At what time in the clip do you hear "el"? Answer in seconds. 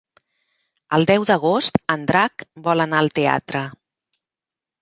0.97-1.05